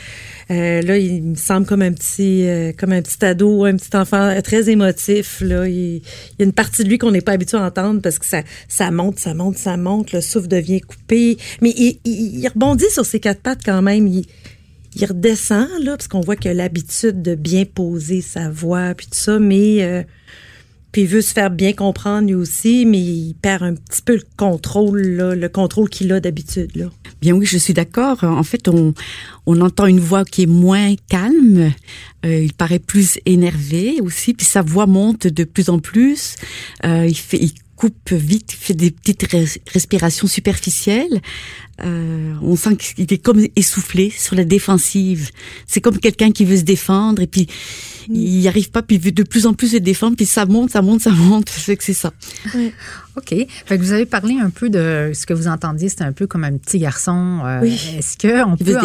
Euh, 0.51 0.81
là, 0.83 0.97
il 0.97 1.23
me 1.23 1.35
semble 1.35 1.67
comme 1.67 1.83
un 1.83 1.93
petit 1.93 2.47
euh, 2.49 2.73
comme 2.77 2.93
un 2.93 3.03
petit 3.03 3.25
ado, 3.25 3.65
un 3.65 3.77
petit 3.77 3.95
enfant 3.97 4.41
très 4.43 4.71
émotif. 4.71 5.41
Là, 5.41 5.69
il, 5.69 5.97
y 5.97 6.03
a 6.41 6.45
une 6.45 6.53
partie 6.53 6.83
de 6.85 6.89
lui 6.89 6.99
qu'on 6.99 7.11
n'est 7.11 7.21
pas 7.21 7.33
habitué 7.33 7.59
à 7.59 7.63
entendre 7.63 8.01
parce 8.01 8.19
que 8.19 8.27
ça 8.27 8.43
ça 8.69 8.91
monte, 8.91 9.19
ça 9.19 9.35
monte, 9.35 9.57
ça 9.57 9.77
monte. 9.77 10.13
Le 10.13 10.21
souffle 10.21 10.49
devient 10.49 10.81
coupé, 10.81 11.37
mais 11.61 11.71
il, 11.71 12.49
rebondit 12.49 12.91
sur 12.91 13.05
ses 13.05 13.21
quatre 13.21 13.41
pattes 13.41 13.63
quand 13.65 13.83
même. 13.83 14.07
Il, 14.07 14.27
redescend 15.07 15.69
là 15.83 15.97
parce 15.97 16.09
qu'on 16.09 16.21
voit 16.21 16.35
a 16.45 16.53
l'habitude 16.53 17.23
de 17.23 17.37
bien 17.37 17.65
poser 17.65 18.23
sa 18.23 18.51
voix 18.51 18.93
puis 18.95 19.07
tout 19.07 19.15
ça, 19.15 19.39
mais 19.39 20.05
puis 20.93 21.03
il 21.03 21.09
veut 21.09 21.21
se 21.21 21.33
faire 21.33 21.51
bien 21.51 21.73
comprendre 21.73 22.27
lui 22.27 22.35
aussi, 22.35 22.85
mais 22.85 22.99
il 22.99 23.35
perd 23.41 23.63
un 23.63 23.75
petit 23.75 24.03
peu 24.03 24.15
le 24.15 24.25
contrôle, 24.37 25.01
le 25.01 25.49
contrôle 25.49 25.89
qu'il 25.89 26.13
a 26.13 26.21
d'habitude. 26.21 26.91
Bien 27.21 27.35
oui, 27.35 27.47
je 27.47 27.59
suis 27.59 27.75
d'accord. 27.75 28.25
En 28.25 28.43
fait, 28.43 28.69
on, 28.69 28.95
on 29.47 29.61
entend 29.61 29.87
une 29.87 30.01
voix 30.01 30.25
qui 30.25 30.43
est 30.43 30.47
moins 30.47 30.95
calme. 31.09 31.73
Euh, 32.25 32.43
il 32.43 32.53
paraît 32.53 32.79
plus 32.79 33.19
énervé 33.27 34.01
aussi, 34.01 34.35
puis 34.35 34.47
sa 34.47 34.63
voix 34.63 34.87
monte 34.87 35.27
de 35.27 35.45
plus 35.45 35.69
en 35.71 35.79
plus. 35.79 36.35
Euh, 36.85 37.07
il 37.07 37.17
fait, 37.17 37.41
coupe 37.81 38.13
vite, 38.13 38.53
fait 38.53 38.75
des 38.75 38.91
petites 38.91 39.27
respirations 39.73 40.27
superficielles. 40.27 41.23
Euh, 41.83 42.35
on 42.43 42.55
sent 42.55 42.77
qu'il 42.77 43.11
est 43.11 43.25
comme 43.25 43.43
essoufflé 43.57 44.11
sur 44.11 44.37
la 44.37 44.45
défensive. 44.45 45.31
C'est 45.67 45.81
comme 45.81 45.99
quelqu'un 45.99 46.31
qui 46.31 46.45
veut 46.45 46.59
se 46.59 46.63
défendre 46.63 47.23
et 47.23 47.27
puis 47.27 47.49
mm. 48.11 48.15
il 48.15 48.41
n'y 48.41 48.49
arrive 48.49 48.71
pas, 48.71 48.83
puis 48.83 48.97
il 48.97 49.03
veut 49.03 49.13
de 49.13 49.23
plus 49.23 49.47
en 49.47 49.55
plus 49.55 49.69
se 49.69 49.77
défendre, 49.79 50.15
puis 50.15 50.27
ça 50.27 50.45
monte, 50.45 50.73
ça 50.73 50.83
monte, 50.83 51.01
ça 51.01 51.11
monte. 51.11 51.49
C'est 51.57 51.75
que 51.75 51.85
c'est 51.85 51.95
ça. 51.95 52.13
OK. 53.17 53.29
Fait 53.29 53.79
que 53.79 53.83
vous 53.83 53.93
avez 53.93 54.05
parlé 54.05 54.35
un 54.39 54.51
peu 54.51 54.69
de 54.69 55.13
ce 55.15 55.25
que 55.25 55.33
vous 55.33 55.49
entendiez, 55.49 55.89
c'était 55.89 56.05
un 56.05 56.13
peu 56.13 56.27
comme 56.27 56.45
un 56.45 56.59
petit 56.59 56.81
garçon. 56.81 57.41
Euh, 57.45 57.61
oui. 57.63 57.81
Est-ce 57.97 58.19
qu'on 58.19 58.57
peut. 58.59 58.77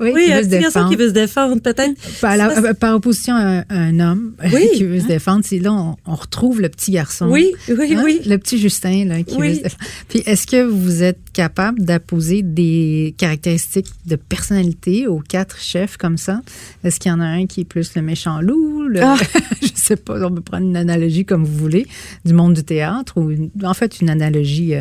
Oui, 0.00 0.10
Oui, 0.14 0.32
un 0.32 0.40
petit 0.42 0.58
garçon 0.60 0.88
qui 0.88 0.96
veut 0.96 1.08
se 1.08 1.12
défendre, 1.12 1.60
peut-être. 1.60 1.94
Par, 2.20 2.36
la- 2.36 2.74
par 2.74 2.96
opposition 2.96 3.34
à 3.36 3.40
un, 3.60 3.64
un 3.70 4.00
homme 4.00 4.34
Oui. 4.52 4.68
qui 4.74 4.84
veut 4.84 5.00
se 5.00 5.06
défendre, 5.06 5.42
c'est 5.44 5.58
là 5.58 5.72
on, 5.72 5.96
on 6.06 6.14
retrouve 6.14 6.60
le 6.60 6.68
petit 6.68 6.90
garçon. 6.92 7.26
Oui, 7.30 7.52
oui, 7.68 7.94
Hein? 7.96 8.02
oui. 8.04 8.20
Le 8.26 8.36
petit 8.38 8.58
Justin 8.58 9.04
là, 9.04 9.22
qui 9.22 9.36
Oui. 9.36 9.48
veut 9.50 9.54
se 9.56 9.62
défendre. 9.62 9.84
Puis 10.08 10.22
est-ce 10.26 10.46
que 10.46 10.64
vous 10.64 11.02
êtes 11.02 11.18
capable 11.32 11.80
d'apposer 11.84 12.42
des 12.42 13.14
caractéristiques 13.18 13.88
de 14.06 14.16
personnalité 14.16 15.06
aux 15.06 15.20
quatre 15.20 15.58
chefs 15.60 15.96
comme 15.96 16.16
ça? 16.18 16.40
Est-ce 16.82 16.98
qu'il 17.00 17.10
y 17.10 17.14
en 17.14 17.20
a 17.20 17.26
un 17.26 17.46
qui 17.46 17.60
est 17.62 17.64
plus 17.64 17.94
le 17.94 18.02
méchant 18.02 18.40
loup 18.40 18.82
le- 18.88 19.00
Ah. 19.02 19.16
Je 19.62 19.68
sais 19.74 19.96
pas, 19.96 20.20
on 20.26 20.32
peut 20.34 20.40
prendre 20.40 20.66
une 20.66 20.76
analogie 20.76 21.24
comme 21.24 21.44
vous 21.44 21.56
voulez 21.56 21.86
du 22.24 22.32
monde 22.34 22.54
du 22.54 22.64
théâtre 22.64 23.14
ou 23.18 23.32
en 23.64 23.74
fait 23.74 24.00
une 24.00 24.10
analogie 24.10 24.74
euh, 24.74 24.80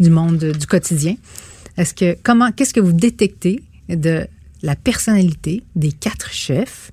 du 0.00 0.10
monde 0.10 0.38
du 0.38 0.66
quotidien. 0.66 1.16
Est-ce 1.76 1.92
que 1.94 2.16
comment 2.22 2.52
qu'est-ce 2.52 2.72
que 2.72 2.80
vous 2.80 2.92
détectez 2.92 3.62
de 3.88 4.26
la 4.64 4.74
personnalité 4.76 5.62
des 5.76 5.92
quatre 5.92 6.32
chefs 6.32 6.90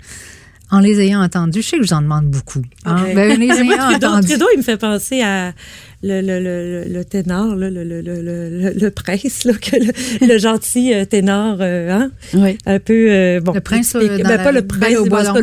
en 0.69 0.79
les 0.79 0.99
ayant 0.99 1.21
entendus? 1.23 1.61
Je 1.63 1.67
sais 1.67 1.77
que 1.77 1.83
je 1.83 1.87
vous 1.89 1.93
en 1.93 2.01
demande 2.01 2.27
beaucoup. 2.29 2.61
hein. 2.85 3.03
Ouais. 3.03 3.13
Ben, 3.15 3.31
en 3.33 3.35
les 3.39 3.49
ayant 3.61 3.89
Trudeau, 4.21 4.45
il 4.53 4.57
me 4.59 4.63
fait 4.63 4.77
penser 4.77 5.21
à 5.21 5.53
le, 6.03 6.21
le, 6.21 6.39
le, 6.39 6.83
le- 6.93 7.05
ténor, 7.05 7.55
le, 7.55 7.69
le, 7.69 7.83
le, 7.83 8.01
le, 8.01 8.73
le 8.73 8.91
prince, 8.91 9.43
là, 9.45 9.53
que 9.53 9.75
le, 10.25 10.37
gentil 10.39 10.93
euh, 10.93 11.05
ténor, 11.05 11.57
euh, 11.61 11.91
hein? 11.91 12.11
Ouais. 12.33 12.57
un 12.65 12.79
peu 12.79 13.07
euh, 13.11 13.39
bon 13.39 13.53
Le 13.53 13.61
prince, 13.61 13.95
euh, 13.95 14.17
dans 14.17 14.23
ben, 14.23 14.37
la 14.37 14.37
pas 14.39 14.51
le 14.51 14.65
prince 14.65 14.95
au 14.95 15.05
bois 15.05 15.23
dormant, 15.23 15.41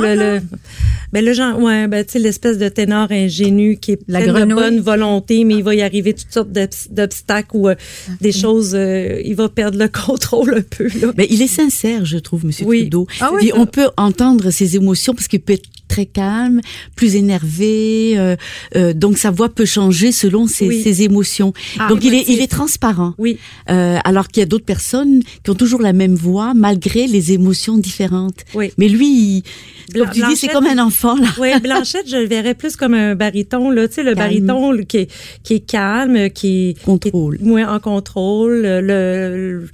ben 1.12 1.24
le 1.24 1.32
genre 1.32 1.58
ouais 1.58 1.86
ben 1.88 2.04
tu 2.04 2.12
sais 2.12 2.18
l'espèce 2.18 2.58
de 2.58 2.68
ténor 2.68 3.08
ingénu 3.10 3.78
qui 3.78 3.92
est 3.92 4.00
La 4.08 4.20
plein 4.20 4.46
de 4.46 4.54
bonne 4.54 4.80
volonté 4.80 5.44
mais 5.44 5.54
il 5.54 5.62
va 5.64 5.74
y 5.74 5.82
arriver 5.82 6.12
toutes 6.14 6.32
sortes 6.32 6.52
d'obs- 6.52 6.88
d'obstacles 6.90 7.56
ou 7.56 7.68
euh, 7.68 7.74
des 8.20 8.32
choses 8.32 8.72
euh, 8.74 9.20
il 9.24 9.34
va 9.34 9.48
perdre 9.48 9.78
le 9.78 9.88
contrôle 10.06 10.54
un 10.54 10.62
peu 10.62 10.84
là 11.00 11.12
Mais 11.16 11.26
il 11.30 11.40
est 11.42 11.46
sincère, 11.46 12.04
je 12.04 12.18
trouve, 12.18 12.44
Monsieur 12.44 12.66
Oui. 12.66 12.80
Trudeau. 12.82 13.06
Ah 13.20 13.30
oui, 13.32 13.38
Puis 13.40 13.48
ça- 13.48 13.58
on 13.58 13.66
peut 13.66 13.88
entendre 13.96 14.50
ses 14.50 14.76
émotions 14.76 15.14
parce 15.14 15.28
qu'il 15.28 15.40
peut 15.40 15.54
être 15.54 15.68
très 15.88 16.04
calme, 16.04 16.60
plus 16.96 17.16
énervé. 17.16 18.12
euh, 18.18 18.36
euh, 18.76 18.92
donc 18.92 19.16
sa 19.16 19.30
voix 19.30 19.48
peut 19.48 19.64
changer 19.64 20.12
selon 20.12 20.46
ses, 20.46 20.66
Oui. 20.68 20.82
ses 20.82 21.02
émotions. 21.02 21.54
Ah, 21.78 21.88
donc 21.88 22.04
il 22.04 22.12
est, 22.12 22.24
il 22.28 22.40
est 22.40 22.46
transparent. 22.50 23.14
oui 23.18 23.38
Euh, 23.70 23.96
alors 24.04 24.28
qu'il 24.28 24.40
y 24.42 24.44
a 24.44 24.46
d'autres 24.46 24.66
personnes 24.66 25.22
qui 25.42 25.50
ont 25.50 25.54
toujours 25.54 25.80
la 25.80 25.94
même 25.94 26.14
voix 26.14 26.52
malgré 26.54 27.06
les 27.06 27.32
émotions 27.32 27.78
différentes. 27.78 28.44
Oui. 28.54 28.70
Mais 28.76 28.88
lui, 28.88 29.06
il, 29.08 29.42
Bla- 29.92 30.04
comme 30.04 30.14
tu 30.14 30.20
dis, 30.26 30.36
c'est 30.36 30.48
Blanchette, 30.48 30.52
comme 30.52 30.66
un 30.78 30.84
enfant 30.84 31.16
là. 31.16 31.28
Oui, 31.38 31.48
Blanchette, 31.60 32.08
je 32.08 32.16
le 32.16 32.26
verrais 32.26 32.54
plus 32.54 32.76
comme 32.76 32.94
un 32.94 33.14
baryton, 33.14 33.70
là, 33.70 33.88
tu 33.88 33.94
sais, 33.94 34.02
le 34.02 34.14
Calme. 34.14 34.18
baryton 34.46 34.72
là, 34.72 34.82
qui 34.84 34.96
est, 34.98 35.10
qui 35.42 35.54
est 35.54 35.60
calme, 35.60 36.30
qui 36.30 36.70
est 36.70 36.82
Contrôle. 36.84 37.38
moins 37.40 37.72
en 37.74 37.80
contrôle. 37.80 38.62
Le, 38.62 38.80
le- 38.82 39.68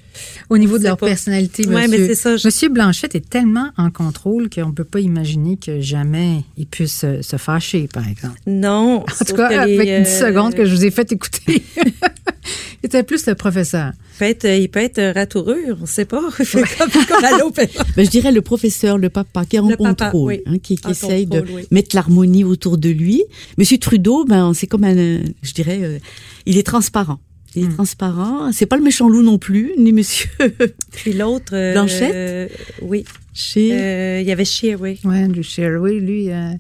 Au 0.50 0.58
niveau 0.58 0.78
de 0.78 0.84
leur 0.84 0.96
pas. 0.96 1.06
personnalité, 1.06 1.66
Ouais, 1.66 1.86
monsieur, 1.88 1.98
mais 2.02 2.06
c'est 2.08 2.14
ça, 2.14 2.36
je- 2.36 2.46
monsieur 2.46 2.68
Blanchette 2.68 3.14
est 3.16 3.28
tellement 3.28 3.70
en 3.76 3.90
contrôle 3.90 4.48
qu'on 4.50 4.68
ne 4.68 4.72
peut 4.72 4.84
pas 4.84 5.00
imaginer 5.00 5.56
que 5.56 5.80
jamais 5.80 6.44
il 6.56 6.66
puisse 6.66 6.98
se, 7.00 7.22
se 7.22 7.36
fâcher, 7.36 7.88
par 7.92 8.06
exemple. 8.08 8.38
non. 8.46 9.04
En 9.20 9.24
tout 9.24 9.34
cas, 9.34 9.62
avec 9.62 10.04
10 10.04 10.08
secondes 10.18 10.54
que 10.54 10.64
je 10.64 10.74
vous 10.74 10.84
ai 10.84 10.90
fait 10.90 11.10
écouter. 11.12 11.62
il 12.82 12.86
était 12.86 13.02
plus 13.02 13.26
le 13.26 13.34
professeur. 13.34 13.92
Il 13.96 14.18
peut 14.18 14.24
être, 14.26 14.44
il 14.44 14.68
peut 14.68 14.80
être 14.80 15.02
ratoureux, 15.14 15.58
on 15.76 15.82
ne 15.82 15.86
sait 15.86 16.04
pas. 16.04 16.20
comme, 16.52 16.90
comme 17.08 17.24
à 17.24 17.38
l'opéra. 17.38 17.84
Ben, 17.96 18.04
je 18.04 18.10
dirais 18.10 18.30
le 18.30 18.42
professeur, 18.42 18.96
le 18.98 19.08
papa, 19.08 19.44
qui 19.44 19.56
est 19.56 19.60
en 19.60 19.68
Oui. 20.12 20.40
hein, 20.46 20.58
qui, 20.58 20.78
essaye 20.88 21.26
de 21.26 21.40
oui. 21.52 21.66
mettre 21.70 21.94
l'harmonie 21.96 22.44
autour 22.44 22.76
de 22.78 22.88
lui. 22.90 23.22
Monsieur 23.58 23.78
Trudeau, 23.78 24.24
ben, 24.24 24.52
c'est 24.54 24.66
comme 24.66 24.84
un, 24.84 24.94
je 25.42 25.52
dirais, 25.54 25.80
euh, 25.82 25.98
il 26.46 26.58
est 26.58 26.62
transparent. 26.66 27.20
Il 27.56 27.62
est 27.64 27.66
Hmm. 27.68 27.74
transparent. 27.74 28.50
C'est 28.52 28.66
pas 28.66 28.76
le 28.76 28.82
méchant 28.82 29.08
loup 29.08 29.22
non 29.22 29.38
plus, 29.38 29.72
ni 29.78 29.92
Monsieur 29.92 30.28
Puis 30.92 31.12
l'autre. 31.12 31.54
euh, 31.54 31.72
Blanchette? 31.72 32.12
euh, 32.14 32.48
oui. 32.82 33.04
chez. 33.32 33.70
Euh, 33.72 34.20
Il 34.20 34.26
y 34.26 34.32
avait 34.32 34.44
Shear, 34.44 34.80
oui. 34.80 34.98
Oui, 35.04 35.16
Andrew 35.18 35.42
Scheer, 35.42 35.80
oui, 35.80 36.00
lui, 36.00 36.30
euh, 36.30 36.50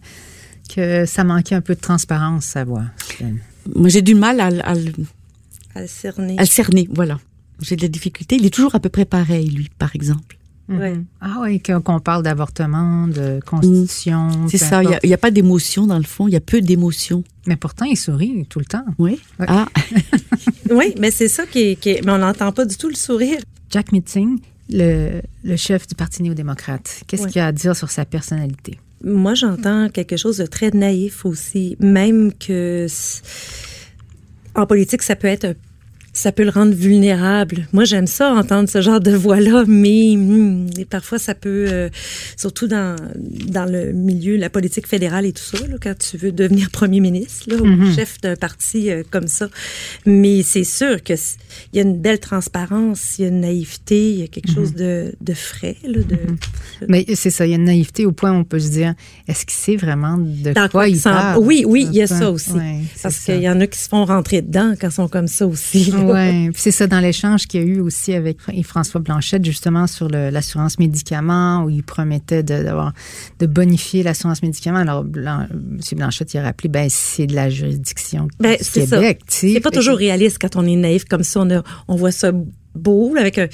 que 0.74 1.04
ça 1.06 1.24
manquait 1.24 1.54
un 1.56 1.60
peu 1.60 1.74
de 1.74 1.80
transparence, 1.80 2.44
sa 2.46 2.64
voix. 2.64 2.84
Moi, 3.74 3.88
j'ai 3.88 4.02
du 4.02 4.14
mal 4.14 4.38
à, 4.40 4.50
le- 4.50 4.64
à 4.66 4.74
le- 4.74 4.92
À 5.74 5.80
le 5.82 5.86
cerner. 5.88 6.36
à 6.38 6.42
le 6.42 6.46
cerner. 6.48 6.88
Voilà. 6.92 7.18
J'ai 7.60 7.76
de 7.76 7.82
la 7.82 7.88
difficulté. 7.88 8.36
Il 8.36 8.46
est 8.46 8.50
toujours 8.54 8.74
à 8.74 8.80
peu 8.80 8.88
près 8.88 9.04
pareil, 9.04 9.48
lui, 9.48 9.70
par 9.78 9.94
exemple. 9.96 10.33
Ouais. 10.68 10.94
Mhm. 10.94 11.04
Ah 11.20 11.38
oui, 11.42 11.60
qu'on 11.60 12.00
parle 12.00 12.22
d'avortement, 12.22 13.06
de 13.06 13.38
constitution. 13.44 14.30
C'est 14.48 14.58
peu 14.58 14.64
ça. 14.64 14.82
Il 14.82 14.94
a- 14.94 15.00
n'y 15.04 15.12
a, 15.12 15.18
pas 15.18 15.30
d'émotion 15.30 15.86
dans 15.86 15.98
le 15.98 16.04
fond. 16.04 16.26
Il 16.26 16.32
y 16.32 16.36
a 16.36 16.40
peu 16.40 16.60
d'émotion. 16.62 17.22
Mais 17.46 17.56
pourtant, 17.56 17.84
il 17.84 17.96
sourit 17.96 18.46
tout 18.48 18.58
le 18.60 18.64
temps. 18.64 18.84
Oui. 18.98 19.20
Ouais. 19.38 19.46
Ah, 19.48 19.66
Oui, 20.70 20.94
mais 20.98 21.10
c'est 21.10 21.28
ça 21.28 21.44
qui 21.46 21.60
est. 21.60 21.76
qui 21.76 21.90
est- 21.90 22.04
mais 22.04 22.12
on 22.12 22.18
n'entend 22.18 22.50
pas 22.52 22.64
du 22.64 22.76
tout 22.76 22.88
le 22.88 22.94
sourire. 22.94 23.38
Jack 23.70 23.92
Meeting, 23.92 24.38
le, 24.70 25.20
le 25.44 25.56
chef 25.56 25.86
du 25.86 25.94
Parti 25.94 26.22
néo-démocrate, 26.22 27.02
qu'est-ce 27.06 27.24
Ouais. 27.24 27.30
qu'il 27.30 27.40
a 27.42 27.48
à 27.48 27.52
dire 27.52 27.76
sur 27.76 27.90
sa 27.90 28.04
personnalité? 28.06 28.78
Moi, 29.04 29.34
j'entends 29.34 29.90
quelque 29.90 30.16
chose 30.16 30.38
de 30.38 30.46
très 30.46 30.70
naïf 30.70 31.26
aussi. 31.26 31.76
Même 31.80 32.32
que. 32.32 32.86
En 34.54 34.66
politique, 34.66 35.02
ça 35.02 35.16
peut 35.16 35.28
être. 35.28 35.44
un- 35.44 35.54
Ça 36.16 36.30
peut 36.32 36.44
le 36.44 36.50
rendre 36.50 36.72
vulnérable. 36.74 37.66
Moi, 37.72 37.84
j'aime 37.84 38.06
ça, 38.06 38.32
entendre 38.32 38.68
ce 38.68 38.80
genre 38.80 39.00
de 39.00 39.10
voix-là, 39.10 39.64
mais 39.66 40.12
hum, 40.16 40.68
et 40.78 40.84
parfois, 40.84 41.18
ça 41.18 41.34
peut, 41.34 41.66
euh, 41.68 41.88
surtout 42.36 42.68
dans, 42.68 42.94
dans 43.48 43.64
le 43.70 43.92
milieu, 43.92 44.36
la 44.36 44.48
politique 44.48 44.86
fédérale 44.86 45.26
et 45.26 45.32
tout 45.32 45.42
ça, 45.42 45.58
là, 45.66 45.74
quand 45.82 45.98
tu 45.98 46.16
veux 46.16 46.30
devenir 46.30 46.70
premier 46.72 47.00
ministre, 47.00 47.50
là, 47.50 47.56
ou 47.56 47.66
chef 47.94 48.20
d'un 48.20 48.36
parti 48.36 48.90
euh, 48.90 49.02
comme 49.10 49.26
ça. 49.26 49.48
Mais 50.06 50.42
c'est 50.44 50.62
sûr 50.64 51.02
que 51.02 51.16
c- 51.16 51.36
il 51.72 51.76
y 51.76 51.80
a 51.80 51.82
une 51.82 51.98
belle 51.98 52.20
transparence, 52.20 53.18
il 53.18 53.22
y 53.22 53.24
a 53.24 53.28
une 53.28 53.40
naïveté, 53.40 54.10
il 54.12 54.20
y 54.20 54.22
a 54.22 54.28
quelque 54.28 54.52
chose 54.52 54.72
de, 54.74 55.14
de 55.20 55.34
frais, 55.34 55.76
là, 55.84 55.98
de, 56.02 56.16
Mais 56.88 57.04
c'est 57.14 57.30
ça, 57.30 57.44
il 57.44 57.50
y 57.50 57.54
a 57.54 57.56
une 57.56 57.64
naïveté 57.64 58.06
au 58.06 58.12
point 58.12 58.30
où 58.30 58.36
on 58.36 58.44
peut 58.44 58.60
se 58.60 58.70
dire, 58.70 58.94
est-ce 59.26 59.44
qu'il 59.44 59.54
sait 59.56 59.76
vraiment 59.76 60.16
de 60.18 60.52
Dans 60.52 60.68
quoi 60.68 60.88
il 60.88 60.96
parle? 61.10 61.38
Oui, 61.44 61.64
oui, 61.66 61.86
il 61.90 61.96
y 61.96 62.02
a 62.02 62.06
ça 62.06 62.30
aussi. 62.30 62.52
Ouais, 62.52 62.82
Parce 63.02 63.18
qu'il 63.18 63.40
y 63.42 63.48
en 63.48 63.60
a 63.60 63.66
qui 63.66 63.78
se 63.80 63.88
font 63.88 64.04
rentrer 64.04 64.42
dedans 64.42 64.74
quand 64.80 64.88
ils 64.88 64.92
sont 64.92 65.08
comme 65.08 65.26
ça 65.26 65.46
aussi. 65.46 65.90
Oui, 66.12 66.50
c'est 66.56 66.70
ça 66.70 66.86
dans 66.86 67.00
l'échange 67.00 67.46
qu'il 67.46 67.60
y 67.60 67.64
a 67.64 67.66
eu 67.66 67.80
aussi 67.80 68.12
avec 68.14 68.38
François 68.64 69.00
Blanchette, 69.00 69.44
justement 69.44 69.86
sur 69.86 70.08
l'assurance 70.08 70.78
médicaments, 70.78 71.62
où 71.64 71.70
il 71.70 71.82
promettait 71.82 72.42
de, 72.42 72.62
d'avoir- 72.62 72.92
de 73.38 73.46
bonifier 73.46 74.02
l'assurance 74.02 74.42
médicaments. 74.42 74.78
Alors, 74.80 75.04
Blan- 75.04 75.46
M. 75.50 75.78
Blanchette, 75.92 76.34
il 76.34 76.38
a 76.38 76.42
rappelé, 76.42 76.68
ben, 76.68 76.86
c'est 76.90 77.26
de 77.26 77.34
la 77.34 77.50
juridiction 77.50 78.28
Ben, 78.40 78.56
du 78.56 78.64
c'est 78.64 78.86
ça. 78.86 78.96
Québec. 78.96 79.20
C'est 79.28 79.60
pas 79.60 79.70
toujours 79.70 79.96
réaliste 79.96 80.38
quand 80.40 80.56
on 80.56 80.66
est 80.66 80.76
naïf 80.76 81.04
comme 81.04 81.22
ça. 81.22 81.40
On, 81.40 81.50
a- 81.50 81.62
on 81.88 81.96
voit 81.96 82.12
ça 82.12 82.32
beau, 82.74 83.14
là, 83.14 83.20
avec 83.20 83.38
un. 83.38 83.46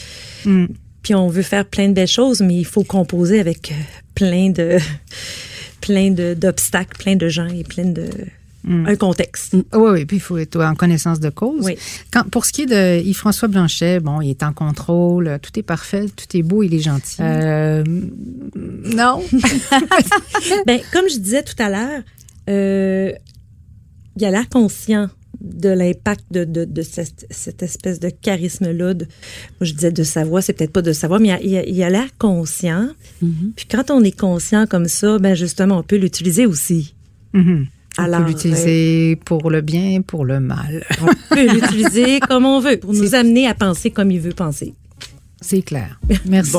Mm. 0.45 0.67
Puis 1.03 1.15
on 1.15 1.29
veut 1.29 1.43
faire 1.43 1.65
plein 1.65 1.89
de 1.89 1.95
belles 1.95 2.07
choses, 2.07 2.41
mais 2.41 2.57
il 2.57 2.67
faut 2.67 2.85
composer 2.85 3.41
avec 3.41 3.73
euh, 3.73 3.75
plein 4.15 4.51
de. 4.51 4.79
plein 5.81 6.11
d'obstacles, 6.11 6.99
plein 6.99 7.17
de 7.17 7.29
gens 7.29 7.47
et 7.49 7.65
plein 7.65 7.87
de. 7.87 8.11
Un 8.69 8.95
contexte. 8.97 9.55
Oui, 9.55 9.91
oui, 9.93 10.05
puis 10.05 10.19
il 10.19 10.21
faut 10.21 10.37
être 10.37 10.61
en 10.63 10.75
connaissance 10.75 11.19
de 11.19 11.31
cause. 11.31 11.65
Oui. 11.65 11.77
Quand, 12.13 12.29
pour 12.29 12.45
ce 12.45 12.53
qui 12.53 12.63
est 12.63 12.67
de 12.67 13.03
Yves-François 13.03 13.49
Blanchet, 13.49 14.01
bon, 14.01 14.21
il 14.21 14.29
est 14.31 14.43
en 14.43 14.53
contrôle, 14.53 15.39
tout 15.43 15.59
est 15.59 15.63
parfait, 15.63 16.07
tout 16.15 16.37
est 16.37 16.43
beau, 16.43 16.63
il 16.63 16.75
est 16.75 16.81
gentil. 16.81 17.17
Euh, 17.21 17.83
non. 18.55 19.23
Ben, 20.67 20.81
comme 20.93 21.09
je 21.09 21.19
disais 21.19 21.43
tout 21.43 21.55
à 21.63 21.71
l'heure, 21.71 22.03
euh, 22.49 23.13
il 24.17 24.25
a 24.25 24.31
l'air 24.31 24.49
conscient 24.49 25.09
de 25.41 25.71
l'impact 25.71 26.25
de, 26.31 26.45
de, 26.45 26.65
de 26.67 26.83
cette, 26.83 27.27
cette 27.31 27.63
espèce 27.63 27.99
de 27.99 28.11
charisme-là. 28.11 28.93
je 29.63 29.73
disais 29.73 29.91
de 29.93 30.03
sa 30.03 30.25
voix, 30.25 30.43
c'est 30.43 30.53
peut-être 30.53 30.73
pas 30.73 30.83
de 30.83 30.93
sa 30.93 31.09
voix, 31.09 31.19
mais 31.19 31.39
il 31.43 31.83
a- 31.83 31.89
l'air 31.91 32.09
conscient. 32.19 32.89
Puis 33.57 33.67
quand 33.71 33.91
on 33.91 34.03
est 34.05 34.19
conscient 34.19 34.67
comme 34.67 34.87
ça, 34.87 35.19
ben 35.19 35.35
justement, 35.35 35.79
on 35.79 35.83
peut 35.83 35.97
l'utiliser 35.97 36.45
aussi. 36.45 36.95
Mhm. 37.33 37.67
On 37.99 38.05
Alors, 38.05 38.23
peut 38.23 38.29
l'utiliser 38.29 39.17
pour 39.25 39.51
le 39.51 39.61
bien, 39.61 40.01
pour 40.03 40.25
le 40.25 40.41
mal. 40.41 40.85
On 41.03 41.35
peut 41.35 41.47
l'utiliser 41.55 42.21
comme 42.21 42.47
on 42.47 42.61
veut, 42.61 42.79
pour 42.79 42.95
nous 42.95 43.15
amener 43.15 43.47
à 43.47 43.55
penser 43.55 43.91
comme 43.91 44.11
il 44.11 44.21
veut 44.21 44.33
penser. 44.33 44.75
C'est 45.41 45.63
clair. 45.63 45.99
Merci. 46.27 46.57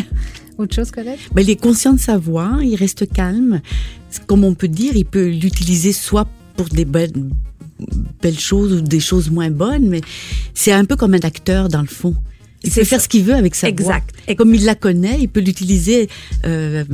Autre 0.58 0.74
chose, 0.74 0.90
Colette? 0.90 1.20
Ben, 1.32 1.42
il 1.42 1.50
est 1.50 1.60
conscient 1.60 1.94
de 1.94 2.00
sa 2.00 2.18
voix, 2.18 2.58
il 2.62 2.74
reste 2.76 3.10
calme. 3.12 3.60
Comme 4.26 4.44
on 4.44 4.54
peut 4.54 4.68
dire, 4.68 4.96
il 4.96 5.04
peut 5.04 5.28
l'utiliser 5.28 5.92
soit 5.92 6.26
pour 6.56 6.68
des 6.68 6.84
belles, 6.84 7.12
belles 8.20 8.38
choses 8.38 8.72
ou 8.72 8.80
des 8.80 9.00
choses 9.00 9.30
moins 9.30 9.50
bonnes, 9.50 9.88
mais 9.88 10.00
c'est 10.54 10.72
un 10.72 10.84
peu 10.84 10.96
comme 10.96 11.14
un 11.14 11.20
acteur 11.20 11.68
dans 11.68 11.80
le 11.80 11.86
fond. 11.86 12.16
Il 12.64 12.72
C'est 12.72 12.80
peut 12.80 12.86
faire 12.86 12.98
ça. 12.98 13.04
ce 13.04 13.08
qu'il 13.08 13.24
veut 13.24 13.34
avec 13.34 13.54
sa 13.54 13.68
Exact. 13.68 14.10
voix. 14.12 14.22
Et 14.26 14.34
comme 14.34 14.52
il 14.54 14.64
la 14.64 14.74
connaît, 14.74 15.16
il 15.20 15.28
peut 15.28 15.40
l'utiliser 15.40 16.08
euh, 16.44 16.84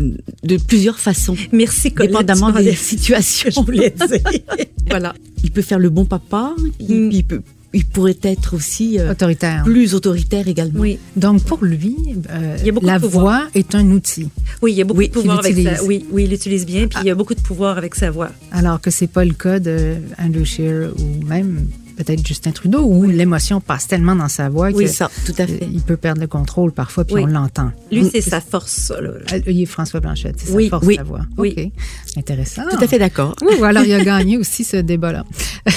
de 0.43 0.57
plusieurs 0.59 0.99
façons. 0.99 1.37
Merci, 1.53 1.91
Colette. 1.93 2.11
Dépendamment 2.13 2.51
des 2.51 2.71
as- 2.71 2.75
situations. 2.95 3.51
Je 3.51 3.61
voulais 3.61 3.91
dire. 3.91 4.21
voilà. 4.91 5.15
Il 5.43 5.51
peut 5.51 5.63
faire 5.63 5.79
le 5.79 5.89
bon 5.91 6.05
papa. 6.05 6.55
Il, 6.81 6.95
Mm. 7.07 7.11
il 7.13 7.25
peut, 7.25 7.41
il 7.73 7.85
pourrait 7.87 8.19
être 8.23 8.55
aussi 8.55 8.99
euh, 9.01 9.13
Autoritaire. 9.13 9.63
plus 9.65 9.95
autoritaire 9.95 10.47
également. 10.49 10.81
Oui. 10.81 10.99
Donc, 11.17 11.43
pour 11.45 11.65
lui, 11.65 11.97
euh, 12.31 12.57
Il 12.61 12.67
y 12.67 12.69
a 12.69 12.73
beaucoup 12.73 12.87
la 12.87 12.99
voix 12.99 13.49
est 13.55 13.75
un 13.75 13.91
outil, 13.91 14.29
Oui, 14.63 14.73
il 14.73 14.77
y 14.79 14.83
a 14.83 14.85
beaucoup 14.85 15.01
Oui, 15.01 15.09
de 15.09 15.13
pouvoir 15.15 15.39
avec 15.41 15.57
sa 15.57 15.83
Oui, 15.85 16.05
oui, 16.13 16.25
il 16.25 16.31
l'utilise 16.31 16.67
bien, 16.67 16.87
puis 16.89 16.99
il 17.03 17.07
y 17.07 17.11
a 17.11 17.15
beaucoup 17.15 17.35
de 17.35 17.41
pouvoir 17.41 17.79
avec 17.79 17.95
sa 17.95 18.11
voix. 18.11 18.31
alors 18.53 18.81
que 18.83 18.91
c'est 18.91 19.07
pas 19.09 19.25
le 19.25 19.33
cas 19.35 19.59
de 19.61 19.95
Andrew 20.19 20.45
Scheer 20.45 20.91
ou 20.99 21.25
même 21.27 21.67
peut-être 21.97 22.27
Justin 22.27 22.51
Trudeau, 22.53 22.83
où 22.85 23.05
l'émotion 23.05 23.61
passe 23.61 23.87
tellement 23.87 24.17
dans 24.17 24.29
sa 24.29 24.49
voix 24.49 24.69
Oui, 24.71 24.85
que 24.85 24.91
ça, 24.91 25.11
tout 25.27 25.33
à 25.39 25.47
fait. 25.47 25.67
il 25.73 25.81
peut 25.83 25.97
perdre 25.97 26.21
le 26.21 26.27
contrôle 26.27 26.73
parfois, 26.73 27.05
puis 27.05 27.15
Oui. 27.17 27.23
on 27.25 27.27
l'entend. 27.27 27.71
Lui, 27.93 28.09
c'est 28.11 28.21
sa 28.21 28.41
force, 28.41 28.73
ça. 28.73 29.01
Là. 29.01 29.11
Ah, 29.33 29.37
Il 29.47 29.63
est 29.63 29.67
François 29.67 30.01
Blanchette, 30.01 30.37
c'est 30.39 30.53
sa 30.53 30.69
force, 30.71 30.87
sa 30.95 31.03
voix. 31.03 31.21
oui. 31.39 31.55
OK. 31.57 31.73
Intéressant. 32.17 32.63
Tout 32.71 32.83
à 32.83 32.87
fait 32.87 32.99
d'accord. 32.99 33.35
Ouh, 33.43 33.65
alors, 33.65 33.85
il 33.85 33.93
a 33.93 34.03
gagné 34.05 34.37
aussi 34.39 34.65
ce 34.65 34.77
débat-là. 34.79 35.25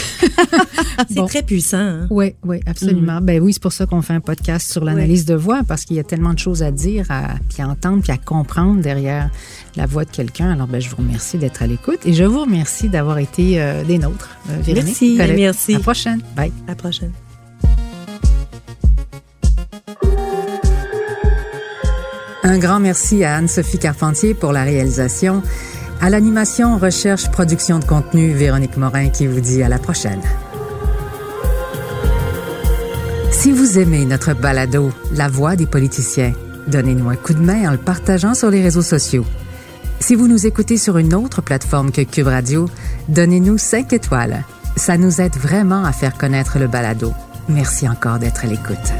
C'est 1.10 1.16
Bon. 1.16 1.28
très 1.28 1.44
puissant. 1.44 1.78
Hein? 1.78 2.08
Oui, 2.10 2.34
oui, 2.44 2.60
absolument. 2.66 3.20
Ben 3.22 3.40
oui, 3.42 3.54
c'est 3.54 3.62
pour 3.62 3.72
ça 3.74 3.86
qu'on 3.86 4.02
fait 4.02 4.14
un 4.14 4.20
podcast 4.20 4.72
sur 4.72 4.84
l'analyse 4.84 5.26
de 5.26 5.36
voix, 5.36 5.62
parce 5.68 5.86
qu'il 5.86 5.96
y 5.96 6.00
a 6.00 6.04
tellement 6.04 6.34
de 6.34 6.40
choses 6.40 6.64
à 6.64 6.72
dire, 6.72 7.06
à, 7.10 7.36
puis 7.50 7.62
à 7.62 7.68
entendre, 7.68 8.02
puis 8.02 8.12
à 8.12 8.18
comprendre 8.18 8.82
derrière 8.82 9.30
la 9.76 9.86
voix 9.86 10.06
de 10.06 10.10
quelqu'un. 10.10 10.52
Alors, 10.52 10.68
ben, 10.68 10.82
je 10.82 10.90
vous 10.90 10.96
remercie 10.98 11.38
d'être 11.38 11.62
à 11.62 11.68
l'écoute 11.68 12.00
et 12.06 12.14
je 12.14 12.24
vous 12.24 12.42
remercie 12.42 12.90
d'avoir 12.90 13.20
été 13.20 13.62
euh, 13.62 13.84
des 13.84 14.00
nôtres, 14.00 14.30
euh, 14.50 14.54
Véronique. 14.62 14.86
Merci. 14.88 15.18
Colette. 15.18 15.36
Merci. 15.38 15.76
À 15.76 15.78
la 15.78 15.84
prochaine. 16.08 16.22
Bye. 16.36 16.52
À 16.66 16.72
la 16.72 16.76
prochaine. 16.76 17.12
Un 22.44 22.60
grand 22.60 22.80
merci 22.80 23.24
à 23.24 23.36
Anne-Sophie 23.36 23.78
Carpentier 23.78 24.34
pour 24.34 24.54
la 24.54 24.64
réalisation. 24.64 25.44
À 26.00 26.10
l'animation, 26.10 26.78
recherche, 26.78 27.30
production 27.30 27.80
de 27.80 27.86
contenu, 27.86 28.34
Véronique 28.34 28.78
Morin 28.78 29.10
qui 29.10 29.28
vous 29.28 29.42
dit 29.42 29.64
à 29.64 29.70
la 29.70 29.80
prochaine. 29.80 30.22
Si 33.32 33.52
vous 33.52 33.78
aimez 33.80 34.06
notre 34.06 34.34
balado, 34.34 34.92
La 35.14 35.28
voix 35.28 35.56
des 35.56 35.66
politiciens, 35.66 36.34
donnez-nous 36.68 37.10
un 37.10 37.16
coup 37.16 37.34
de 37.34 37.42
main 37.42 37.68
en 37.68 37.72
le 37.72 37.78
partageant 37.78 38.34
sur 38.34 38.50
les 38.50 38.62
réseaux 38.62 38.82
sociaux. 38.82 39.26
Si 40.00 40.16
vous 40.16 40.28
nous 40.28 40.46
écoutez 40.46 40.78
sur 40.78 40.98
une 40.98 41.14
autre 41.14 41.42
plateforme 41.42 41.92
que 41.92 42.02
Cube 42.02 42.28
Radio, 42.28 42.70
donnez-nous 43.10 43.58
5 43.58 43.94
étoiles. 43.94 44.46
Ça 44.78 44.96
nous 44.96 45.22
aide 45.22 45.36
vraiment 45.38 45.84
à 45.86 45.92
faire 45.92 46.16
connaître 46.16 46.60
le 46.60 46.68
balado. 46.68 47.12
Merci 47.50 47.90
encore 47.90 48.20
d'être 48.20 48.46
à 48.46 48.48
l'écoute. 48.48 48.94